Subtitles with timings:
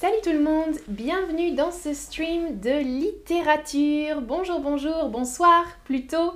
[0.00, 4.20] Salut tout le monde, bienvenue dans ce stream de littérature.
[4.20, 6.34] Bonjour, bonjour, bonsoir plutôt.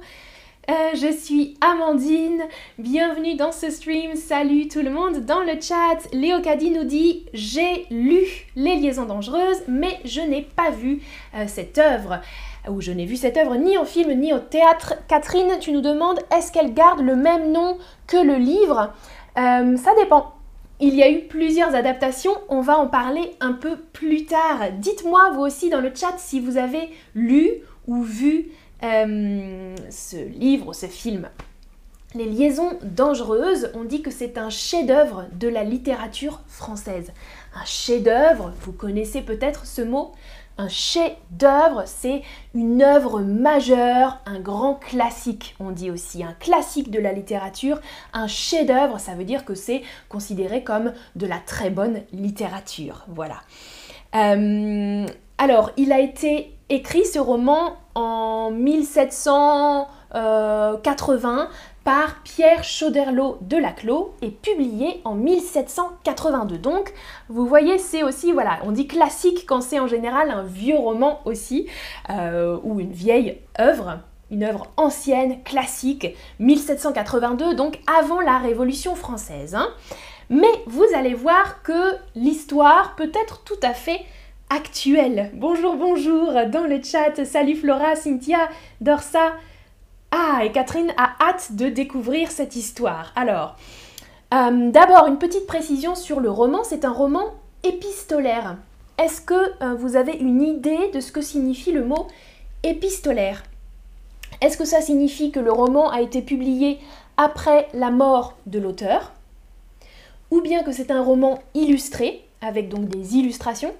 [0.68, 2.42] Euh, je suis Amandine,
[2.78, 4.16] bienvenue dans ce stream.
[4.16, 6.08] Salut tout le monde dans le chat.
[6.12, 8.24] Léo Caddy nous dit J'ai lu
[8.56, 11.00] Les Liaisons Dangereuses, mais je n'ai pas vu
[11.36, 12.20] euh, cette œuvre.
[12.68, 14.94] Ou je n'ai vu cette œuvre ni en film ni au théâtre.
[15.06, 18.92] Catherine, tu nous demandes Est-ce qu'elle garde le même nom que le livre?
[19.38, 20.32] Euh, Ça dépend.
[20.84, 24.72] Il y a eu plusieurs adaptations, on va en parler un peu plus tard.
[24.78, 27.48] Dites-moi vous aussi dans le chat si vous avez lu
[27.86, 28.48] ou vu
[28.82, 31.28] euh, ce livre ou ce film.
[32.16, 37.12] Les liaisons dangereuses, on dit que c'est un chef-d'œuvre de la littérature française.
[37.54, 40.10] Un chef-d'œuvre, vous connaissez peut-être ce mot
[40.58, 42.22] un chef-d'œuvre, c'est
[42.54, 47.80] une œuvre majeure, un grand classique, on dit aussi, un classique de la littérature.
[48.12, 53.04] Un chef-d'œuvre, ça veut dire que c'est considéré comme de la très bonne littérature.
[53.08, 53.36] Voilà.
[54.14, 55.06] Euh,
[55.38, 61.48] alors, il a été écrit ce roman en 1780
[61.84, 66.58] par Pierre Chauderlot de Laclos et publié en 1782.
[66.58, 66.92] Donc,
[67.28, 71.20] vous voyez, c'est aussi, voilà, on dit classique quand c'est en général un vieux roman
[71.24, 71.66] aussi,
[72.10, 73.98] euh, ou une vieille œuvre,
[74.30, 79.54] une œuvre ancienne, classique, 1782, donc avant la Révolution française.
[79.54, 79.68] Hein.
[80.30, 84.00] Mais vous allez voir que l'histoire peut être tout à fait
[84.50, 85.30] actuelle.
[85.34, 87.24] Bonjour, bonjour dans le chat.
[87.24, 88.48] Salut Flora, Cynthia,
[88.80, 89.32] Dorsa.
[90.14, 93.12] Ah, et Catherine a hâte de découvrir cette histoire.
[93.16, 93.56] Alors,
[94.34, 96.64] euh, d'abord, une petite précision sur le roman.
[96.64, 97.24] C'est un roman
[97.62, 98.58] épistolaire.
[98.98, 102.08] Est-ce que euh, vous avez une idée de ce que signifie le mot
[102.62, 103.42] épistolaire?
[104.42, 106.78] Est-ce que ça signifie que le roman a été publié
[107.16, 109.12] après la mort de l'auteur?
[110.30, 113.72] Ou bien que c'est un roman illustré, avec donc des illustrations?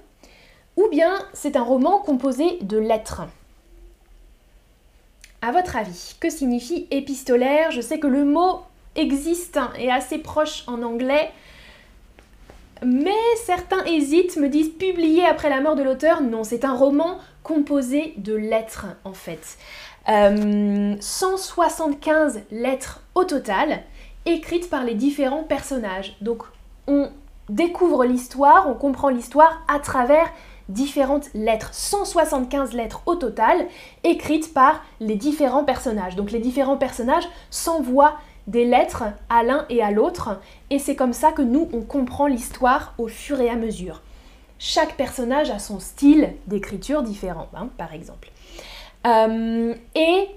[0.77, 3.21] Ou bien c'est un roman composé de lettres?
[5.43, 7.69] À votre avis, que signifie épistolaire?
[7.71, 8.61] Je sais que le mot
[8.95, 11.31] existe et est assez proche en anglais,
[12.85, 13.11] mais
[13.43, 16.21] certains hésitent, me disent publié après la mort de l'auteur?
[16.21, 19.57] Non, c'est un roman composé de lettres en fait.
[20.07, 23.81] 175 euh, lettres au total,
[24.25, 26.15] écrites par les différents personnages.
[26.21, 26.43] Donc
[26.87, 27.09] on
[27.49, 30.31] découvre l'histoire, on comprend l'histoire à travers
[30.69, 33.67] différentes lettres, 175 lettres au total,
[34.03, 36.15] écrites par les différents personnages.
[36.15, 38.15] Donc les différents personnages s'envoient
[38.47, 42.27] des lettres à l'un et à l'autre, et c'est comme ça que nous, on comprend
[42.27, 44.01] l'histoire au fur et à mesure.
[44.59, 48.31] Chaque personnage a son style d'écriture différent, hein, par exemple.
[49.05, 50.27] Euh, et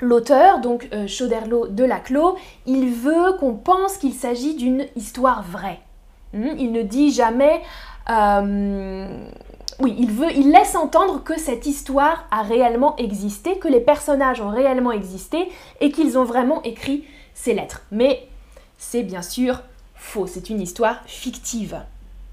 [0.00, 5.80] l'auteur, donc euh, Chauderlot de Laclos, il veut qu'on pense qu'il s'agit d'une histoire vraie.
[6.32, 7.60] Hmm, il ne dit jamais
[8.08, 14.40] oui, il veut, il laisse entendre que cette histoire a réellement existé, que les personnages
[14.40, 15.48] ont réellement existé
[15.80, 17.82] et qu'ils ont vraiment écrit ces lettres.
[17.90, 18.28] Mais
[18.76, 19.62] c'est bien sûr
[19.94, 21.80] faux, c'est une histoire fictive,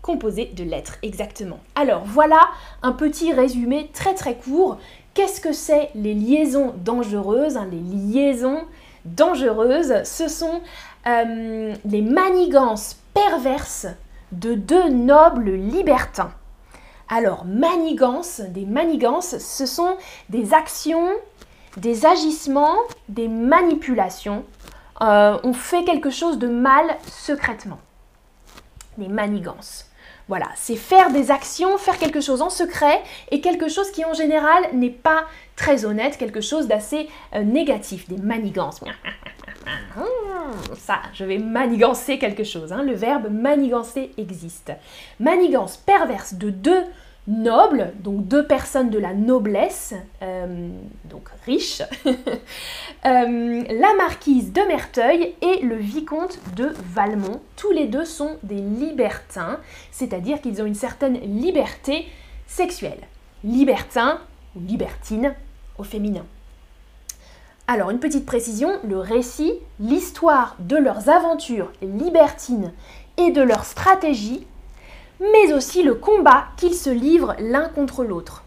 [0.02, 1.60] composée de lettres, exactement.
[1.76, 2.40] Alors voilà
[2.82, 4.78] un petit résumé très très court.
[5.14, 8.62] Qu'est-ce que c'est les liaisons dangereuses hein, Les liaisons
[9.06, 10.62] dangereuses, ce sont
[11.08, 13.88] euh, les manigances perverses
[14.32, 16.32] de deux nobles libertins.
[17.10, 19.96] Alors, manigance, des manigances, ce sont
[20.30, 21.10] des actions,
[21.78, 22.76] des agissements,
[23.08, 24.44] des manipulations.
[25.02, 27.80] Euh, on fait quelque chose de mal secrètement.
[28.98, 29.86] Des manigances.
[30.28, 33.02] Voilà, c'est faire des actions, faire quelque chose en secret
[33.32, 35.24] et quelque chose qui en général n'est pas
[35.56, 38.82] très honnête, quelque chose d'assez euh, négatif, des manigances.
[40.76, 42.72] Ça, je vais manigancer quelque chose.
[42.72, 42.84] Hein.
[42.84, 44.72] Le verbe manigancer existe.
[45.20, 46.84] Manigance perverse de deux
[47.28, 50.70] nobles, donc deux personnes de la noblesse, euh,
[51.06, 52.14] donc riches, euh,
[53.04, 57.42] la marquise de Merteuil et le vicomte de Valmont.
[57.58, 59.60] Tous les deux sont des libertins,
[59.92, 62.08] c'est-à-dire qu'ils ont une certaine liberté
[62.48, 63.02] sexuelle.
[63.44, 64.20] Libertin
[64.56, 65.36] ou libertine
[65.78, 66.26] au féminin.
[67.70, 72.72] Alors, une petite précision, le récit, l'histoire de leurs aventures libertines
[73.18, 74.48] et de leur stratégie,
[75.20, 78.44] mais aussi le combat qu'ils se livrent l'un contre l'autre.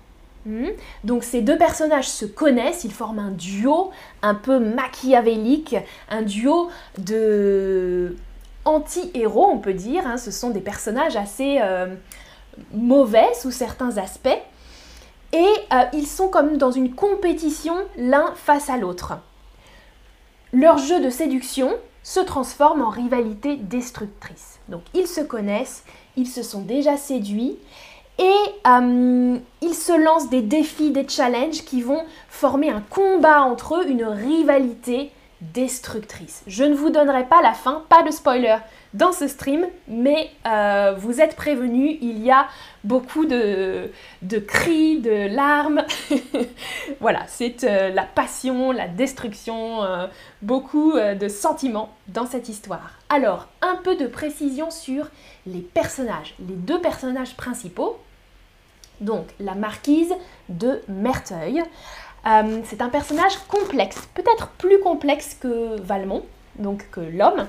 [0.47, 0.69] Hmm?
[1.05, 3.91] Donc ces deux personnages se connaissent, ils forment un duo
[4.23, 5.77] un peu machiavélique,
[6.09, 8.17] un duo de
[8.65, 10.17] anti-héros on peut dire, hein.
[10.17, 11.95] ce sont des personnages assez euh,
[12.73, 14.39] mauvais sous certains aspects,
[15.33, 19.15] et euh, ils sont comme dans une compétition l'un face à l'autre.
[20.53, 21.73] Leur jeu de séduction
[22.03, 24.59] se transforme en rivalité destructrice.
[24.69, 25.85] Donc ils se connaissent,
[26.17, 27.57] ils se sont déjà séduits
[28.19, 28.35] et
[28.67, 33.89] euh, ils se lancent des défis, des challenges qui vont former un combat entre eux,
[33.89, 36.43] une rivalité destructrice.
[36.47, 38.57] Je ne vous donnerai pas la fin, pas de spoiler
[38.93, 42.49] dans ce stream, mais euh, vous êtes prévenus, il y a
[42.83, 43.91] beaucoup de,
[44.47, 45.85] cris, de larmes.
[47.01, 50.07] voilà, c'est euh, la passion, la destruction, euh,
[50.43, 52.93] beaucoup de sentiments dans cette histoire.
[53.09, 55.07] Alors, un peu de précision sur
[55.47, 57.99] les personnages, les deux personnages principaux.
[59.01, 60.13] Donc, la marquise
[60.49, 61.63] de Merteuil.
[62.65, 66.25] c'est un personnage complexe, peut-être plus complexe que Valmont,
[66.59, 67.47] donc que l'homme.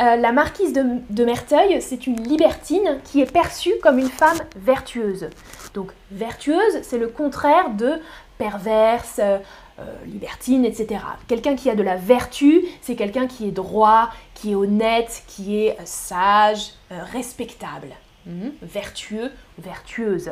[0.00, 5.28] Euh, la marquise de, Merteuil, c'est une libertine qui est perçue comme une femme vertueuse.
[5.74, 8.00] Donc vertueuse, c'est le contraire de
[8.38, 9.38] perverse, euh,
[9.78, 11.00] euh, libertine, etc.
[11.28, 15.58] Quelqu'un qui a de la vertu, c'est quelqu'un qui est droit, qui est honnête, qui
[15.58, 17.88] est sage, respectable.
[18.24, 18.52] Mhm.
[18.62, 20.30] Vertueux, vertueuse.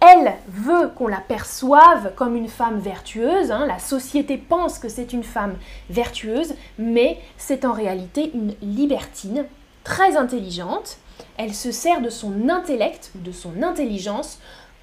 [0.00, 3.66] Elle veut qu'on la perçoive comme une femme vertueuse, hein.
[3.66, 5.56] la société pense que c'est une femme
[5.88, 9.46] vertueuse, mais c'est en réalité une libertine
[9.84, 10.98] très intelligente.
[11.38, 14.38] Elle se sert de son intellect, de son intelligence,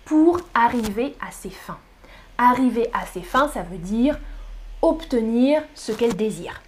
[0.06, 1.80] pour arriver à ses fins.
[2.38, 4.18] Arriver à ses fins, ça veut dire
[4.82, 6.62] obtenir ce qu'elle désire.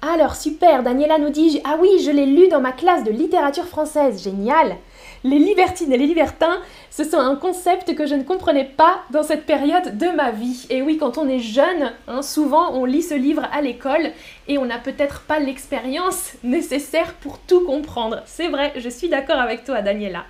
[0.00, 3.66] Alors super, Daniela nous dit Ah oui, je l'ai lu dans ma classe de littérature
[3.66, 4.76] française, génial
[5.24, 6.58] les libertines et les libertins,
[6.90, 10.66] ce sont un concept que je ne comprenais pas dans cette période de ma vie.
[10.70, 14.10] Et oui, quand on est jeune, hein, souvent on lit ce livre à l'école
[14.48, 18.22] et on n'a peut-être pas l'expérience nécessaire pour tout comprendre.
[18.26, 20.24] C'est vrai, je suis d'accord avec toi, Daniela.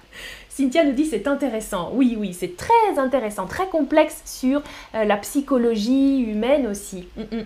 [0.49, 1.91] Cynthia nous dit c'est intéressant.
[1.95, 4.63] Oui, oui, c'est très intéressant, très complexe sur
[4.95, 7.09] euh, la psychologie humaine aussi.
[7.17, 7.45] Mm, mm.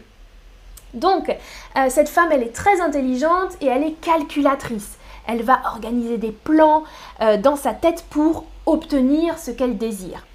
[0.94, 6.18] Donc, euh, cette femme, elle est très intelligente et elle est calculatrice elle va organiser
[6.18, 6.84] des plans
[7.20, 10.26] euh, dans sa tête pour obtenir ce qu'elle désire.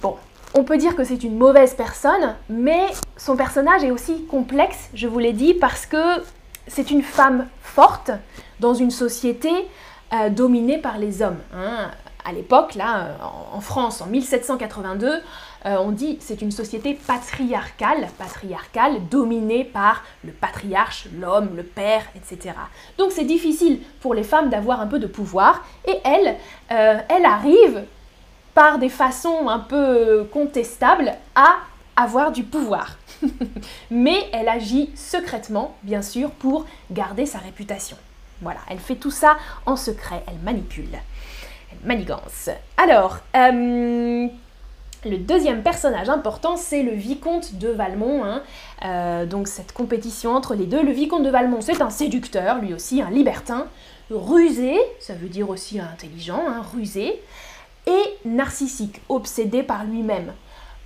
[0.00, 0.16] Bon,
[0.54, 2.86] on peut dire que c'est une mauvaise personne, mais
[3.16, 6.22] son personnage est aussi complexe, je vous l'ai dit, parce que
[6.66, 8.10] c'est une femme forte
[8.60, 9.50] dans une société
[10.12, 11.40] euh, dominée par les hommes.
[11.54, 11.90] Hein.
[12.28, 13.10] À l'époque, là,
[13.52, 15.22] en France, en 1782,
[15.66, 22.02] euh, on dit c'est une société patriarcale, patriarcale, dominée par le patriarche, l'homme, le père,
[22.16, 22.54] etc.
[22.98, 26.36] Donc c'est difficile pour les femmes d'avoir un peu de pouvoir, et elle,
[26.72, 27.84] euh, elle arrive
[28.54, 31.58] par des façons un peu contestables à
[31.94, 32.96] avoir du pouvoir.
[33.90, 37.96] Mais elle agit secrètement, bien sûr, pour garder sa réputation.
[38.42, 40.98] Voilà, elle fait tout ça en secret, elle manipule.
[41.84, 42.50] Manigance.
[42.76, 44.26] Alors, euh,
[45.04, 48.24] le deuxième personnage important, c'est le vicomte de Valmont.
[48.24, 48.42] Hein.
[48.84, 50.82] Euh, donc cette compétition entre les deux.
[50.82, 53.66] Le vicomte de Valmont, c'est un séducteur, lui aussi, un libertin,
[54.10, 57.20] rusé, ça veut dire aussi intelligent, hein, rusé,
[57.86, 60.32] et narcissique, obsédé par lui-même.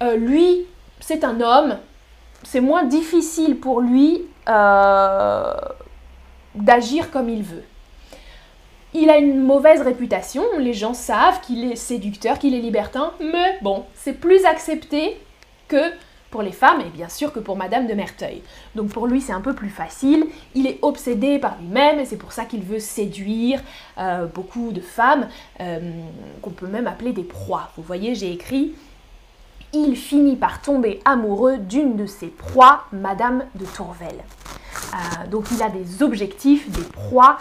[0.03, 0.67] Euh, lui,
[1.01, 1.79] c'est un homme,
[2.43, 4.23] c'est moins difficile pour lui
[6.55, 7.65] d'agir comme il veut.
[8.93, 13.59] Il a une mauvaise réputation, les gens savent qu'il est séducteur, qu'il est libertin, mais
[13.63, 15.17] bon, c'est plus accepté
[15.69, 15.93] que
[16.31, 18.43] pour les femmes et bien sûr que pour Madame de Merteuil.
[18.75, 22.17] Donc pour lui c'est un peu plus facile, il est obsédé par lui-même et c'est
[22.17, 23.61] pour ça qu'il veut séduire
[23.99, 25.29] euh, beaucoup de femmes
[25.61, 25.79] euh,
[26.43, 27.71] qu'on peut même appeler des proies.
[27.77, 28.75] Vous voyez j'ai écrit
[29.73, 34.17] il finit par tomber amoureux d'une de ses proies, Madame de Tourvel.
[34.17, 37.39] Euh, donc il a des objectifs, des proies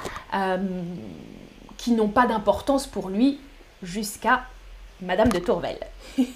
[1.79, 3.39] qui n'ont pas d'importance pour lui
[3.81, 4.43] jusqu'à
[5.01, 5.79] Madame de Tourvel.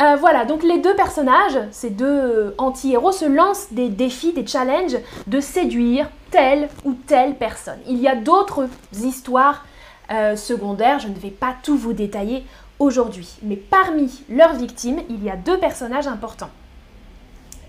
[0.00, 4.96] Euh, voilà, donc les deux personnages, ces deux anti-héros, se lancent des défis, des challenges
[5.28, 7.78] de séduire telle ou telle personne.
[7.86, 9.64] Il y a d'autres histoires
[10.10, 12.44] euh, secondaires, je ne vais pas tout vous détailler
[12.80, 13.36] aujourd'hui.
[13.42, 16.50] Mais parmi leurs victimes, il y a deux personnages importants.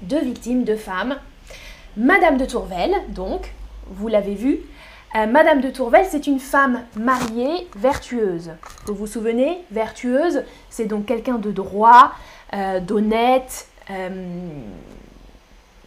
[0.02, 1.18] Deux victimes, deux femmes.
[1.96, 3.54] Madame de Tourvel, donc,
[3.92, 4.62] vous l'avez vu,
[5.16, 8.52] euh, Madame de Tourvel, c'est une femme mariée, vertueuse.
[8.86, 12.12] Vous vous souvenez, vertueuse, c'est donc quelqu'un de droit,
[12.54, 14.10] euh, d'honnête, euh,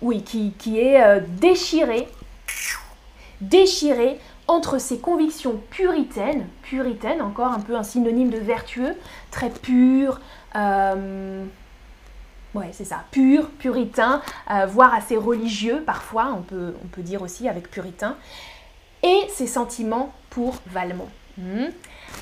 [0.00, 2.08] oui, qui, est déchiré,
[3.42, 8.94] déchiré entre ses convictions puritaines, puritaines, encore un peu un synonyme de vertueux,
[9.30, 10.20] très pur,
[10.54, 11.42] ouais,
[12.72, 14.22] c'est ça, pur, puritain,
[14.68, 18.16] voire assez religieux parfois, on peut dire aussi avec puritain
[19.02, 21.08] et ses sentiments pour Valmont.
[21.36, 21.66] Hmm.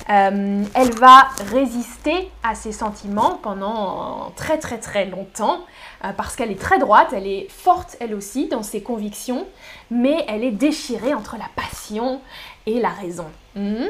[0.09, 5.65] Euh, elle va résister à ses sentiments pendant très très très longtemps
[6.05, 9.47] euh, parce qu'elle est très droite, elle est forte elle aussi dans ses convictions,
[9.89, 12.21] mais elle est déchirée entre la passion
[12.65, 13.25] et la raison.
[13.55, 13.87] Hmm.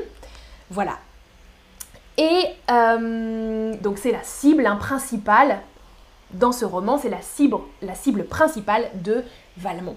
[0.70, 0.98] Voilà.
[2.18, 5.60] Et euh, donc c'est la cible hein, principale
[6.32, 9.24] dans ce roman, c'est la cible, la cible principale de
[9.58, 9.96] Valmont.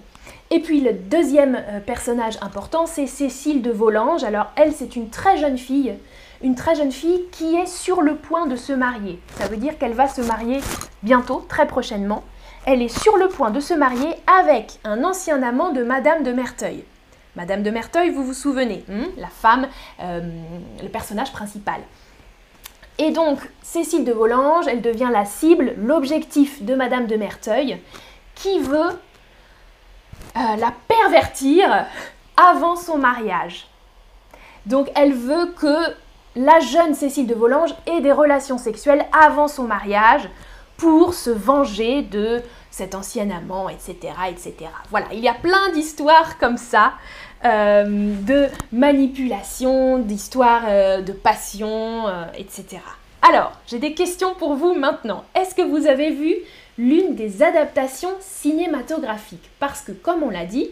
[0.49, 4.23] Et puis le deuxième euh, personnage important, c'est Cécile de Volanges.
[4.23, 5.93] Alors elle, c'est une très jeune fille,
[6.41, 9.19] une très jeune fille qui est sur le point de se marier.
[9.35, 10.59] Ça veut dire qu'elle va se marier
[11.03, 12.23] bientôt, très prochainement.
[12.65, 16.31] Elle est sur le point de se marier avec un ancien amant de Madame de
[16.31, 16.83] Merteuil.
[17.35, 19.67] Madame de Merteuil, vous vous souvenez, hein, la femme,
[20.01, 20.19] euh,
[20.81, 21.81] le personnage principal.
[22.97, 27.79] Et donc, Cécile de Volanges, elle devient la cible, l'objectif de Madame de Merteuil,
[28.35, 28.99] qui veut
[30.35, 31.85] euh, la pervertir
[32.37, 33.67] avant son mariage.
[34.65, 35.95] Donc elle veut que
[36.35, 40.29] la jeune Cécile de Volanges ait des relations sexuelles avant son mariage
[40.77, 43.95] pour se venger de cet ancien amant, etc.
[44.29, 44.55] etc.
[44.89, 46.93] Voilà, il y a plein d'histoires comme ça,
[47.45, 52.81] euh, de manipulation, d'histoires euh, de passion, etc.
[53.21, 55.23] Alors, j'ai des questions pour vous maintenant.
[55.35, 56.35] Est-ce que vous avez vu
[56.77, 59.49] l'une des adaptations cinématographiques?
[59.59, 60.71] Parce que, comme on l'a dit,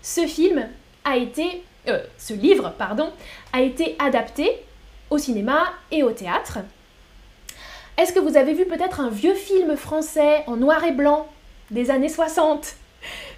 [0.00, 0.66] ce film
[1.04, 3.10] a été, euh, ce livre, pardon,
[3.52, 4.50] a été adapté
[5.10, 6.58] au cinéma et au théâtre.
[7.96, 11.28] Est-ce que vous avez vu peut-être un vieux film français en noir et blanc
[11.70, 12.74] des années 60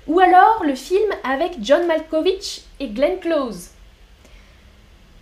[0.06, 3.68] Ou alors le film avec John Malkovich et Glenn Close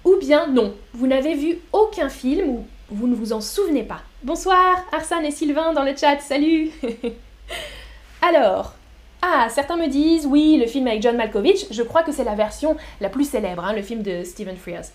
[0.05, 4.03] Ou bien non, vous n'avez vu aucun film ou vous ne vous en souvenez pas.
[4.23, 6.71] Bonsoir, Arsane et Sylvain dans le chat, salut
[8.23, 8.75] Alors,
[9.21, 12.37] ah, certains me disent, oui, le film avec John Malkovich, je crois que c'est la
[12.37, 14.93] version la plus célèbre, hein, le film de Stephen Frears.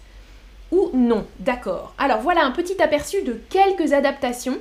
[0.72, 1.94] Ou non, d'accord.
[1.98, 4.58] Alors voilà un petit aperçu de quelques adaptations.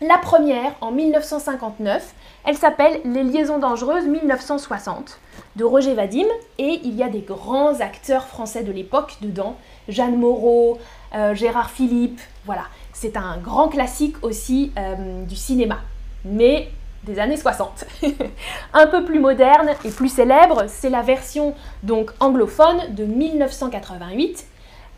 [0.00, 5.18] La première, en 1959, elle s'appelle Les liaisons dangereuses 1960
[5.56, 6.26] de Roger Vadim
[6.58, 9.56] et il y a des grands acteurs français de l'époque dedans.
[9.88, 10.78] Jeanne Moreau,
[11.14, 12.62] euh, Gérard Philippe, voilà.
[12.92, 15.80] C'est un grand classique aussi euh, du cinéma,
[16.24, 16.70] mais
[17.04, 17.84] des années 60.
[18.74, 24.46] un peu plus moderne et plus célèbre, c'est la version donc anglophone de 1988,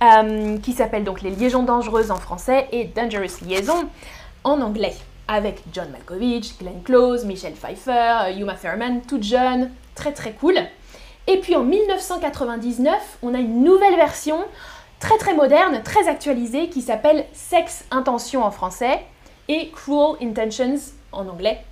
[0.03, 3.89] euh, qui s'appelle donc Les Liaisons dangereuses en français et Dangerous Liaison
[4.45, 4.95] en anglais,
[5.29, 10.57] avec John Malkovich, Glenn Close, Michelle Pfeiffer, Yuma Thurman, toute jeune, très très cool.
[11.27, 14.39] Et puis en 1999, on a une nouvelle version
[15.01, 19.01] très très moderne, très actualisé, qui s'appelle Sex Intention en français
[19.49, 20.79] et Cruel Intentions
[21.13, 21.63] en anglais,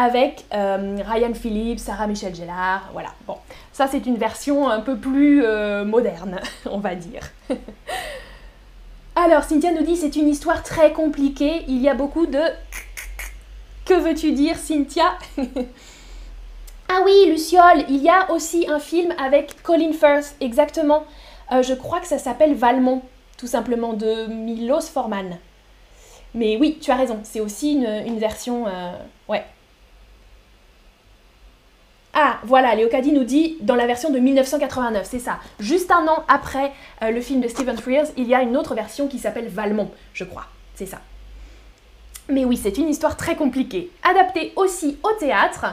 [0.00, 3.10] avec euh, Ryan Phillips, Sarah Michelle Gellar, voilà.
[3.26, 3.36] Bon,
[3.72, 7.30] ça c'est une version un peu plus euh, moderne, on va dire.
[9.14, 12.40] Alors, Cynthia nous dit c'est une histoire très compliquée, il y a beaucoup de...
[13.84, 15.18] Que veux-tu dire, Cynthia?
[16.92, 21.04] Ah oui, Luciole, il y a aussi un film avec Colin Firth, exactement.
[21.52, 23.02] Euh, je crois que ça s'appelle Valmont,
[23.38, 25.38] tout simplement, de Milos Forman.
[26.34, 28.66] Mais oui, tu as raison, c'est aussi une, version...
[28.66, 28.92] Euh,
[29.28, 29.44] ouais.
[32.44, 35.38] Voilà, Léocadie nous dit dans la version de 1989, c'est ça.
[35.58, 38.74] Juste un an après euh, le film de Stephen Frears, il y a une autre
[38.74, 40.46] version qui s'appelle Valmont, je crois.
[40.74, 41.00] C'est ça.
[42.28, 43.90] Mais oui, c'est une histoire très compliquée.
[44.02, 45.66] Adaptée aussi au théâtre.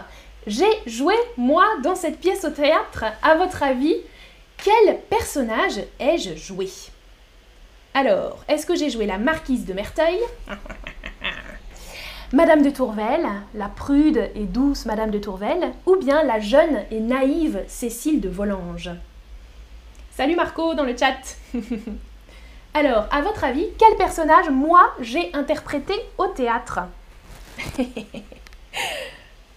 [0.48, 3.06] J'ai joué, moi, dans cette pièce au théâtre.
[3.22, 3.96] À votre avis,
[4.64, 6.70] quel personnage ai-je joué?
[7.94, 10.20] Alors, est-ce que j'ai joué la marquise de Merteuil?
[12.34, 17.00] Madame de Tourvel, la prude et douce Madame de Tourvel, ou bien la jeune et
[17.00, 18.92] naïve Cécile de Volanges
[20.12, 21.16] Salut Marco dans le chat
[22.74, 26.82] Alors, à votre avis, quel personnage, moi, j'ai interprété au théâtre?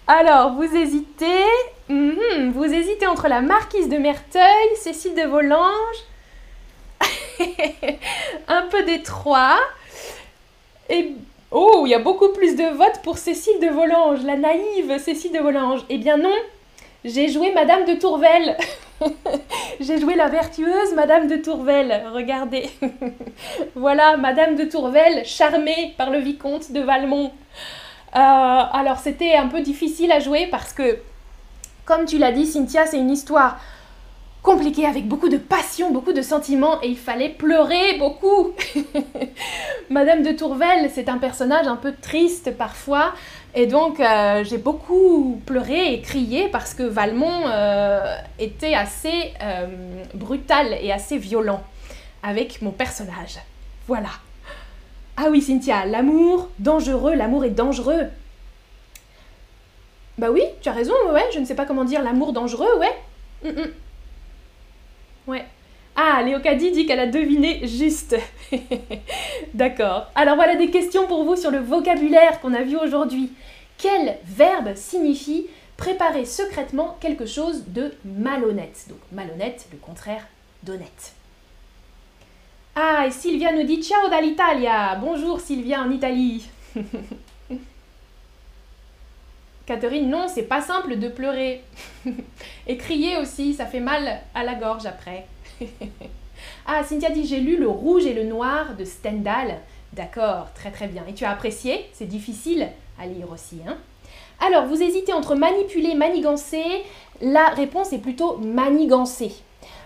[0.07, 1.43] Alors, vous hésitez.
[1.89, 6.05] Mhm, vous hésitez entre la marquise de Merteuil, Cécile de Volanges.
[8.47, 9.59] un peu des trois.
[10.89, 11.15] Et
[11.51, 15.33] oh, il y a beaucoup plus de votes pour Cécile de Volanges, la naïve Cécile
[15.33, 15.85] de Volanges.
[15.89, 16.35] Eh bien non,
[17.05, 18.57] j'ai joué Madame de Tourvel.
[19.79, 22.03] j'ai joué la vertueuse Madame de Tourvel.
[22.13, 22.69] Regardez.
[23.75, 27.31] voilà, Madame de Tourvel, charmée par le vicomte de Valmont.
[28.13, 30.97] Euh, alors c'était un peu difficile à jouer parce que,
[31.85, 33.57] comme tu l'as dit Cynthia, c'est une histoire
[34.43, 38.53] compliquée avec beaucoup de passion, beaucoup de sentiments et il fallait pleurer beaucoup.
[39.89, 43.13] Madame de Tourvel, c'est un personnage un peu triste parfois
[43.53, 49.33] et donc euh, j'ai beaucoup pleuré et crié parce que Valmont euh, était assez
[50.13, 51.63] brutal et assez violent.
[52.23, 53.39] avec mon personnage.
[53.87, 54.09] Voilà.
[55.17, 58.05] Ah oui, Cynthia, l'amour, dangereux, l'amour est dangereux.
[60.17, 62.95] Bah oui, tu as raison, ouais, je ne sais pas comment dire l'amour dangereux, ouais.
[63.43, 63.71] Mm, mm.
[65.27, 65.45] Ouais.
[65.95, 68.15] Ah, Léocadie dit qu'elle a deviné juste.
[69.53, 70.07] D'accord.
[70.15, 73.31] Alors voilà des questions pour vous sur le vocabulaire qu'on a vu aujourd'hui.
[73.77, 78.85] Quel verbe signifie préparer secrètement quelque chose de malhonnête?
[78.87, 80.27] Donc malhonnête, le contraire
[80.63, 81.13] d'honnête.
[82.75, 86.47] Ah, et Sylvia nous dit Ciao dall'Italia Bonjour Sylvia en Italie
[89.65, 91.63] Catherine, non, c'est pas simple de pleurer.
[92.67, 95.25] et crier aussi, ça fait mal à la gorge après.
[96.65, 99.59] ah, Cynthia dit J'ai lu Le Rouge et le Noir de Stendhal.
[99.93, 101.03] D'accord, très très bien.
[101.07, 101.85] Et tu as apprécié?
[101.93, 103.59] C'est difficile à lire aussi.
[103.67, 103.77] Hein
[104.39, 106.63] Alors, vous hésitez entre manipuler, manigancer.
[107.21, 109.31] La réponse est plutôt manigancer.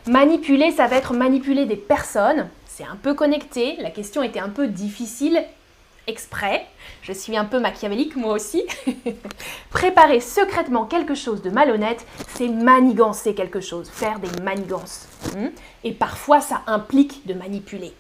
[0.08, 2.48] Manipuler, ça va être manipuler des personnes.
[2.67, 3.75] C'est un peu connecté.
[3.79, 5.44] La question était un peu difficile
[6.08, 6.66] exprès.
[7.02, 8.64] Je suis un peu machiavélique moi aussi.
[9.70, 15.08] Préparer secrètement quelque chose de malhonnête, c'est manigancer quelque chose, faire des manigances.
[15.36, 15.48] Hmm?
[15.84, 17.94] Et parfois, ça implique de manipuler.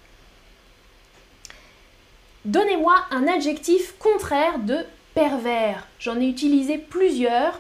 [2.45, 4.85] Donnez-moi un adjectif contraire de
[5.15, 5.87] pervers.
[5.99, 7.59] J'en ai utilisé plusieurs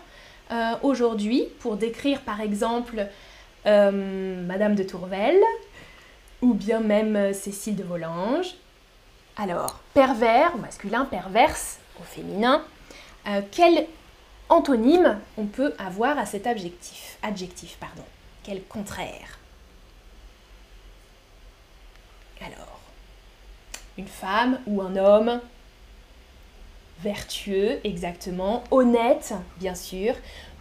[0.51, 3.07] euh, aujourd'hui pour décrire par exemple
[3.65, 5.37] euh, Madame de Tourvel
[6.43, 8.55] ou bien même euh, Cécile de Volanges.
[9.37, 12.63] Alors, pervers au masculin, perverse au féminin.
[13.51, 13.87] quel
[14.49, 18.03] antonyme on peut avoir à cet adjectif Adjectif, pardon?
[18.43, 19.39] Quel contraire?
[22.41, 22.79] Alors,
[23.97, 25.41] une femme ou un homme
[27.01, 30.15] vertueux, exactement, honnête, bien sûr,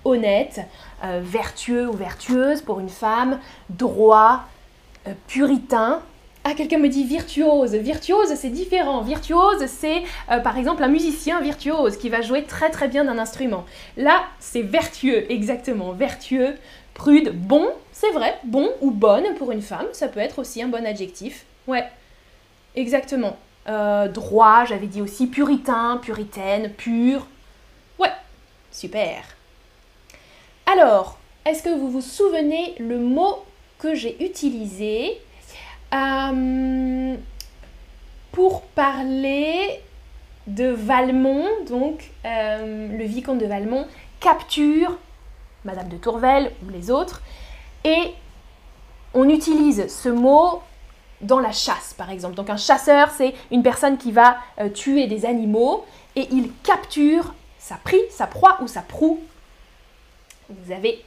[0.04, 0.60] honnête,
[1.02, 3.40] euh, vertueux ou vertueuse pour une femme,
[3.70, 4.44] droit,
[5.06, 6.02] euh, puritain.
[6.46, 7.74] Ah, quelqu'un me dit virtuose.
[7.74, 9.00] Virtuose, c'est différent.
[9.00, 13.16] Virtuose, c'est euh, par exemple un musicien virtuose qui va jouer très très bien d'un
[13.18, 13.64] instrument.
[13.96, 15.92] Là, c'est vertueux, exactement.
[15.92, 16.54] Vertueux,
[16.92, 20.68] prude, bon, c'est vrai, bon ou bonne pour une femme, ça peut être aussi un
[20.68, 21.46] bon adjectif.
[21.66, 21.84] Ouais,
[22.76, 23.38] exactement.
[23.66, 27.26] Euh, droit, j'avais dit aussi puritain, puritaine, pur.
[27.98, 28.12] Ouais,
[28.70, 29.24] super.
[30.70, 33.38] Alors, est-ce que vous vous souvenez le mot
[33.78, 35.18] que j'ai utilisé
[35.94, 37.16] euh,
[38.32, 39.80] pour parler
[40.46, 43.86] de Valmont, donc euh, le vicomte de Valmont
[44.20, 44.98] capture
[45.64, 47.22] Madame de Tourvel ou les autres,
[47.84, 48.12] et
[49.14, 50.62] on utilise ce mot
[51.20, 52.34] dans la chasse, par exemple.
[52.34, 57.34] Donc un chasseur, c'est une personne qui va euh, tuer des animaux et il capture
[57.58, 59.20] sa prie, sa proie ou sa proue.
[60.50, 61.02] Vous avez...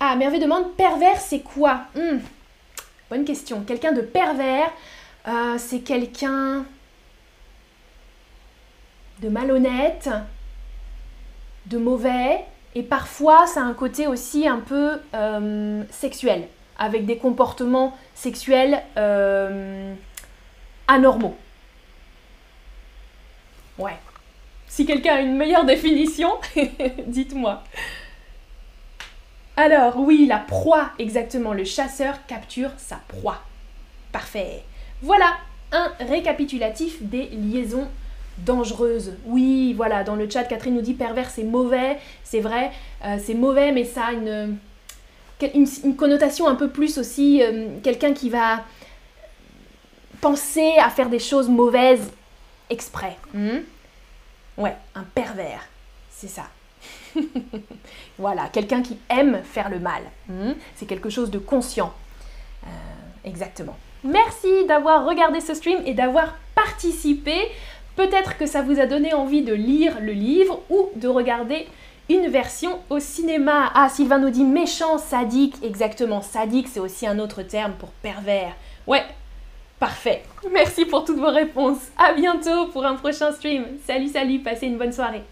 [0.00, 1.80] Ah, Merveille demande, pervers, c'est quoi?
[1.94, 2.18] Hmm,
[3.10, 3.62] Bonne question.
[3.62, 4.70] Quelqu'un de pervers,
[5.26, 6.66] euh, c'est quelqu'un
[9.22, 10.10] de malhonnête,
[11.66, 12.44] de mauvais,
[12.74, 18.82] et parfois ça a un côté aussi un peu euh, sexuel avec des comportements sexuels
[18.98, 19.94] euh,
[20.86, 21.36] anormaux.
[23.78, 23.96] Ouais.
[24.66, 26.30] Si quelqu'un a une meilleure définition,
[27.06, 27.64] dites-moi.
[29.58, 31.52] Alors oui, la proie, exactement.
[31.52, 33.42] Le chasseur capture sa proie.
[34.12, 34.62] Parfait.
[35.02, 35.36] Voilà
[35.72, 37.88] un récapitulatif des liaisons
[38.38, 39.14] dangereuses.
[39.26, 41.98] Oui, voilà, dans le chat, Catherine nous dit pervers, c'est mauvais.
[42.22, 42.70] C'est vrai,
[43.04, 44.58] euh, c'est mauvais, mais ça a une,
[45.42, 48.62] une, connotation un peu plus aussi, euh, quelqu'un qui va
[50.20, 52.12] penser à faire des choses mauvaises
[52.70, 53.16] exprès.
[53.34, 53.58] Hmm?
[54.56, 55.68] ouais, un pervers,
[56.12, 56.44] c'est ça.
[58.18, 60.02] voilà, quelqu'un qui aime faire le mal.
[60.28, 60.52] Hmm?
[60.76, 61.92] c'est quelque chose de conscient.
[62.64, 62.68] Euh,
[63.24, 63.76] exactement.
[64.04, 67.36] Merci d'avoir regardé ce stream et d'avoir participé.
[67.96, 71.66] Peut-être que ça vous a donné envie de lire le livre ou de regarder
[72.08, 73.70] une version au cinéma.
[73.74, 75.56] Ah, Sylvain nous dit méchant, sadique.
[75.62, 78.54] Exactement, sadique, c'est aussi un autre terme pour pervers.
[78.86, 79.02] Ouais,
[79.78, 80.22] parfait.
[80.52, 81.80] Merci pour toutes vos réponses.
[81.98, 83.64] À bientôt pour un prochain stream.
[83.84, 85.22] Salut, salut, passez une bonne soirée.